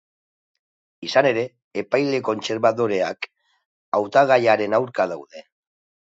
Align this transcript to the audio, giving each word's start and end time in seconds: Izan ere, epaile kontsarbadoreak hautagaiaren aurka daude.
Izan 1.07 1.27
ere, 1.31 1.41
epaile 1.81 2.21
kontsarbadoreak 2.29 3.27
hautagaiaren 3.99 4.75
aurka 4.79 5.07
daude. 5.13 5.45